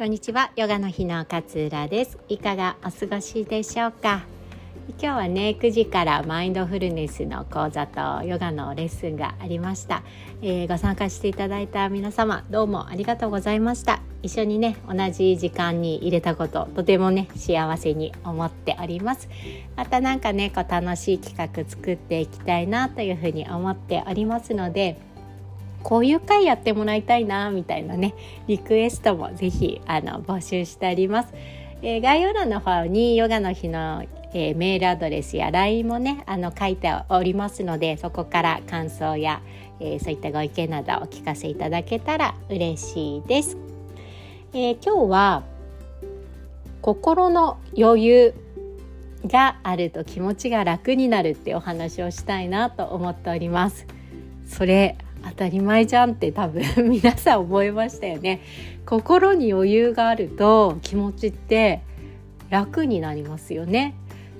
[0.00, 0.50] こんにちは。
[0.56, 2.16] ヨガの日の勝浦です。
[2.30, 4.22] いかがお過ごしでしょうか？
[4.98, 10.02] 今日はね9時からマインドフルネスの講座とヨガのレッスンがありました、
[10.40, 14.00] えー、ご参加していただいた皆様どうもありがとうございました。
[14.22, 19.28] 一緒にね同じ時間に入れたこととてもね幸せに思っております。
[19.76, 24.98] また何かねこう楽しい企画作っていきたいなというふうに思っておりますので
[25.82, 28.14] こういう回やってもらいたいなみたいなね
[28.46, 31.28] リクエストもぜひあの募集しております、
[31.82, 34.04] えー、概要欄の方にヨガの日の、
[34.34, 39.42] えー、メールアドレスや LINE もねあの書いておりますのでそこから感想や、
[39.80, 43.56] えー、そういったご意見などお聞かせいただけたら嬉しいです、
[44.52, 45.44] え今日は
[46.82, 48.34] 心の余裕
[49.26, 53.86] があると気持ちが楽になるってお話をしたいなと思っております。
[54.48, 54.96] それ
[55.28, 58.40] 当たり前じゃんって多分 皆さん覚えましたよね。
[58.86, 61.82] 心に余裕があると気持ちって
[62.48, 63.94] 楽になりますよね。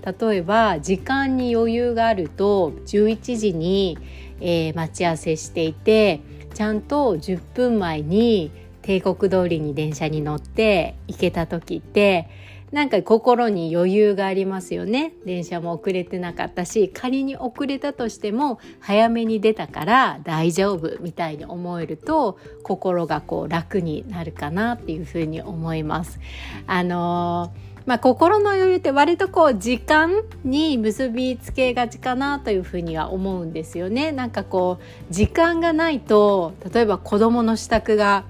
[0.04, 3.98] 例えば時間に余裕があると11時に、
[4.40, 6.20] えー、待ち合わせしていて
[6.54, 8.50] ちゃんと10分前に
[8.82, 12.28] 帝国通りに電車に乗って行けた時って
[12.72, 26.20] なんか心に余裕がありますよね電車も遅れてなかったし仮に遅れたとしても早めに出たから大丈夫みたいに思えると心がこう楽になるかなっていうふうに思います。
[26.66, 34.12] あのーまあ、心の余裕って割とこう時間に結びつけがちかなというふうには思うんですよね。
[34.12, 38.24] なんかこう時間がないと例えば子供の支度が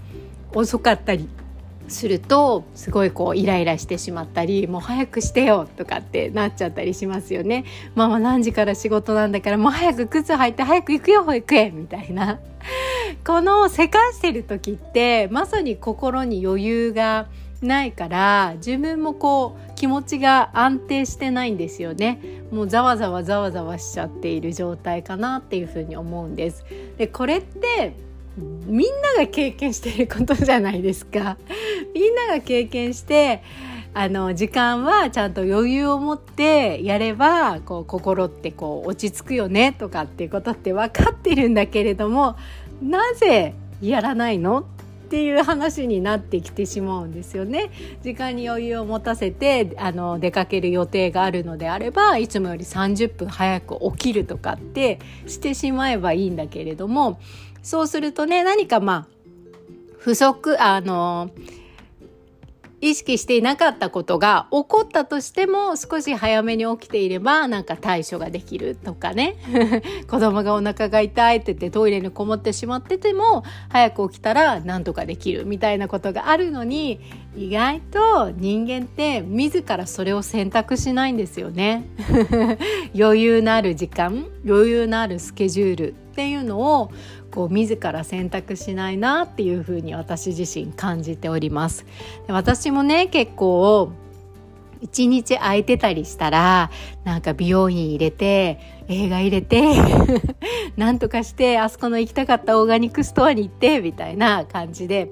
[0.54, 1.28] 遅かったり
[1.90, 7.64] するとすごいこうイライラしてしまったりもう早くしてよとかってなっちゃったりしますよね。
[7.94, 12.38] ママ何時から仕事なんだからもう早く靴履いて早く行くよ保育園みたいな。
[13.26, 17.26] このせかしてる時ってまさに心に余裕が
[17.62, 22.20] ないから自分もこう気持ちが安定してないんですよね
[22.50, 26.64] もうざわざわざわざわしちゃっている状態かなっていうふうに思うんです
[26.96, 27.94] でこれって
[28.66, 31.36] みんなが経験してることじゃないですか。
[31.94, 33.42] みんなが経験して
[33.92, 42.36] あの時間はちゃんと余裕を持ってやればこう心ってこう落ち着くよねとかっていうことって分かってるんだけれども
[42.80, 44.64] なぜやらないのっ
[45.10, 47.72] ていう話になってきてしまうんですよね。
[48.04, 57.18] 時間に余裕を持たせてあの出かける予定があるのであればいつもより30分早く起きるとかってしてしまえばいいんだけれども
[57.62, 59.20] そうするとね何かまあ
[59.98, 61.30] 不足あの
[62.82, 69.36] 意識していなかったことが起こったとしても少し早めに起きていればなんか対処ができるとかね。
[70.08, 77.00] 子供がお腹が痛いって言ってトイレにこもってしまってても早く起きたら何とかできるみたいなことがあるのに
[77.36, 81.84] 意外と人間って自らそれを選択しないんですよね。
[82.98, 86.90] 余裕のある時間余裕のあるスケジュールっていうのを
[87.30, 91.86] こう自ら選択しないなっていうふうに私自身感じております。
[92.28, 93.92] 私もね結構
[94.80, 96.70] 一日空いてたりしたら
[97.04, 99.62] なんか美容院入れて映画入れて
[100.76, 105.10] なんとかしてあそこの行きたかったオーガニックストアに行ってみたいな感じで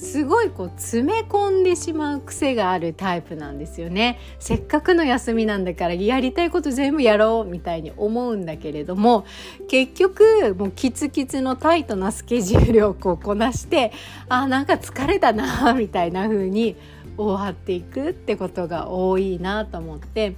[0.00, 4.18] すごいこう詰め込んでしまう癖があるタイプなんですよね。
[4.38, 9.26] せっかくの休みなんだからやりたいこと全部やろうみたいに思うんだけれども
[9.68, 13.92] 結局もうキツキツのタイトなスケジュールをこうこなして
[14.30, 16.76] あなんか疲れたなみたいな風に
[17.20, 20.36] 終わっていくってことが多いなと思って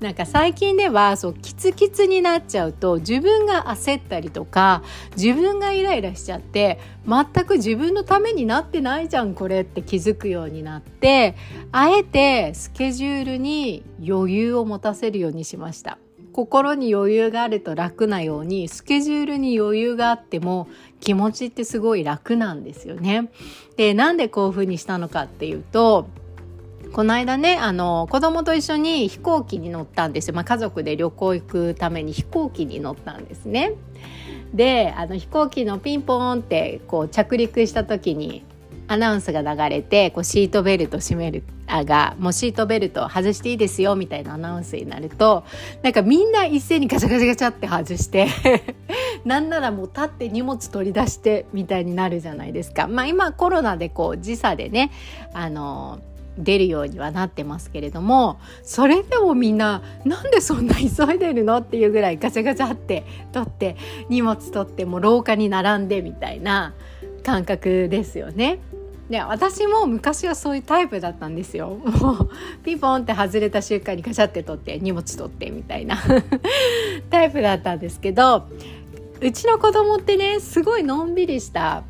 [0.00, 4.82] なんか最近ではそうキツキツになっちゃうと自分が焦ったりとか
[5.16, 11.36] 自分がイライラしちゃって全く自分のためになってないじゃんこれって気づくようになって
[11.72, 15.98] あえてスケジュールに余裕を持たせるようにしました。
[16.34, 20.66] 心に余裕があると楽なようにスケジュールに余裕があっても
[20.98, 23.30] 気持ちってすごい楽なんですよね。
[23.76, 26.08] でなんでこういうふうにしたのかっていうと
[26.94, 33.72] この間ねあの子供と一緒に飛行機に乗ったんですよ、まあ、家族で旅行行くために飛行機に乗ったんですね。
[34.54, 38.44] であの飛行機のピンポーンってこう着陸した時に
[38.86, 45.42] アナウンスが流れてこうシートベルト閉めるあがもうシートベルト外していいですよみたいなアナウンスになると
[45.82, 48.28] なんかみんな一斉にガチャガチャガチャって外して
[49.24, 52.86] なんならもう立って荷物取り出してみたいになるじゃないですか。
[52.86, 54.92] まあ今コロナでこう時差でね
[55.32, 55.98] あの
[56.38, 63.76] 出るようにはなってますけれどもそれでもみんななんでそんな急いでるのっていうぐらいガチャガチャって取って
[64.08, 66.74] 荷物取っても廊下に並んでみたいな
[67.22, 68.58] 感覚ですよね。
[69.08, 72.30] で私も昔はそういうタイプだったんですよもう
[72.64, 75.98] ピンポンって外れた瞬間にガチャって取って荷物取ってみたいな
[77.10, 78.48] タイプだったんですけど
[79.20, 81.82] うちの子供ってねすごいのんびりした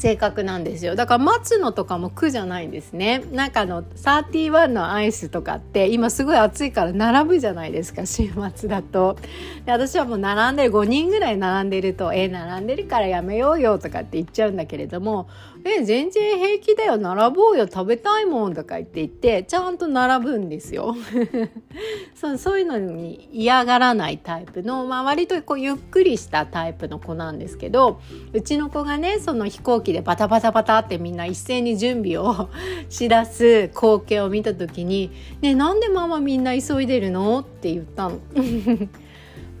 [0.00, 0.94] 性格なんですよ。
[0.94, 3.22] だから待つのとかも苦じゃないんですね。
[3.32, 9.18] なんかあの31のアイスとかって今すごい暑いから並ぶじゃないですか週末だと。
[9.66, 15.28] で私はもう並んでる5人ぐらい並んでると「え並んでるからやめようよ」とかって言っちゃうんだけれども
[15.64, 20.96] 「え全然平気だよ並ぼうよ食べたいもん」とか言って言ってちゃんと並ぶんですよ
[22.14, 28.00] そうそういうのに嫌がらないタイプの、まあ、割とこうゆっくりしたタイプの子なんですけど
[28.32, 32.48] うちの子がねその飛行機でバタバタバタってみんな一斉に準備を
[32.88, 35.10] しだす光景を見た時に
[35.40, 38.18] 「ねなんでママみんな急いでるの?」って言ったの。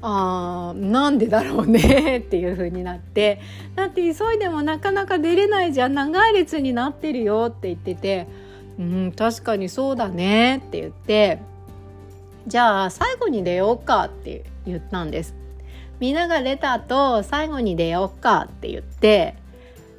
[0.02, 3.40] あーなんでだろうねっていう風になって
[3.74, 8.26] だって急いでもなかなか出れないじゃん長い列になってるよって言ってて
[8.78, 11.40] うん確かにそうだねって言って
[12.46, 15.34] じゃあ最後に出ようかって言ったんです。
[15.98, 19.36] みんなが出た後最後に出ようかって言って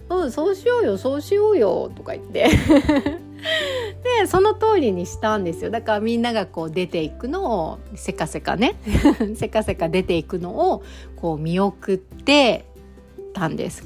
[0.10, 2.50] うんそうしようよそうしようよとか言って。
[4.20, 5.72] でその通りにしたんですよ。
[5.72, 8.76] だからみんながこう出ていくのをせかせかね。
[9.36, 10.84] せかせか出ていくのを
[11.16, 12.66] こう見送って
[13.34, 13.84] たんです。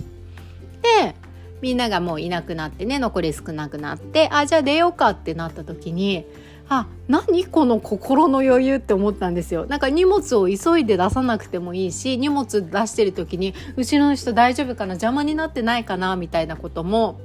[0.81, 1.15] で
[1.61, 6.25] みんながもういなくなってね残り少なくなってあじゃあ出ようかってなった時に
[6.67, 9.65] あ何この心の余裕って思ったんですよ。
[9.67, 17.19] なんか荷物を急いで出さなくてもいいし荷物出してる時に後ろの人大丈夫かな邪魔になってないかなみたいなことも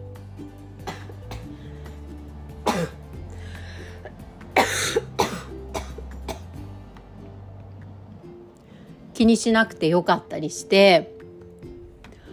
[9.21, 11.15] 気にしなくてよかったりして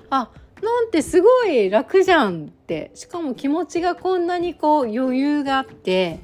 [0.10, 0.30] あ
[0.64, 2.92] なんてすごい楽じゃんって。
[2.96, 6.22] しかも気持ちがこんなにこう余裕があって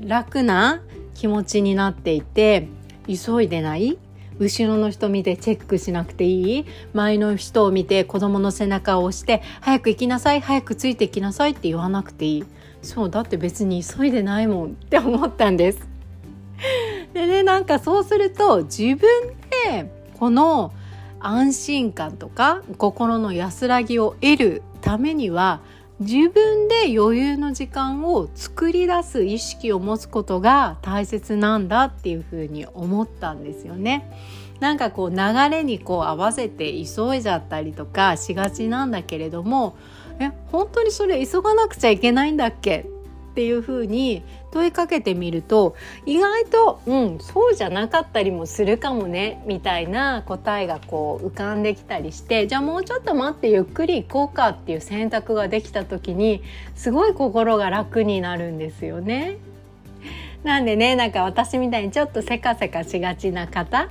[0.00, 0.82] 楽な
[1.14, 2.68] 気持ちになっていて
[3.08, 3.98] 急いでない？
[4.38, 6.66] 後ろの人見てチェックしなくていい？
[6.94, 12.44] 前の人を見て子供の背中を押して早く行きなさい早くついてきなさいって言わなくていい。
[12.82, 15.88] そうだって別に急いでないもんって思ったんです。
[17.14, 19.34] でねなんかそうすると自分
[19.64, 20.72] でこの
[21.20, 25.60] 安心感とか心の安らぎを得るためには
[26.00, 34.08] 自分で余裕の時間を作り出す意識を持つことが大切なんだっていうふうに思ったんですよね。
[34.60, 35.16] なんかこう流
[35.50, 39.76] れにこう合わせて急いじゃったりとかしがちなんだけれども
[40.18, 42.86] え本当にそれ急がなくちゃいけないんだっけ
[43.38, 45.76] っていうふうに問いかけてみると
[46.06, 56.42] 意外とうんそうじゃなかったりもするかもねみたいな答えがこう浮かんできたりしてじゃあもうちょっと待ってゆっくり行こうかっていう選択ができた時に
[56.74, 59.36] すごい心が楽になるんですよね。
[60.42, 63.88] なんでねなんか私みたいにちょっとせかせかしがちな方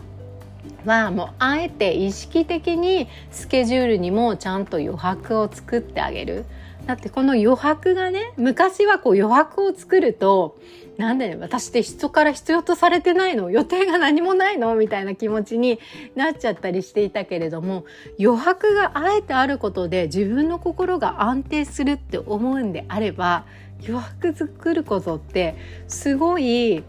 [0.84, 6.44] はもうあえて意識的にスケジュールにもちゃんと余白を作ってあげる。
[6.88, 10.58] だってこの余白がね昔はこう余白を作ると
[10.98, 13.52] なんで、私って人から必要とされてないの？
[13.52, 14.74] 予定が何もないの？
[14.74, 15.80] みたいな気持ちに
[16.16, 17.86] なっちゃったりしていたけれども
[18.20, 23.46] 余白があえてあることで自分の心が安定するって思うんであれば
[23.82, 25.56] 余白作ることって
[25.88, 26.84] すごい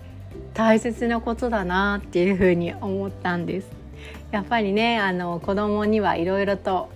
[0.55, 3.69] 大切なことだなっていうふうに思ったんです。
[4.31, 6.89] やっぱりねあの子供にはいろいろと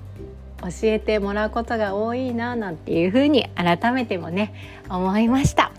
[0.62, 4.54] 教えてもらうことが多いななんていうふうに改めてもね
[4.88, 5.72] 思いました。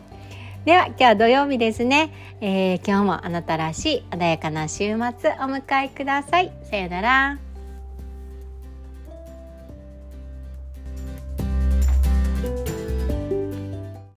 [0.66, 6.52] では今日は土曜日ですね、えー、今日もあなたらしい穏やかな週末お迎えください。
[6.70, 7.53] さよなら。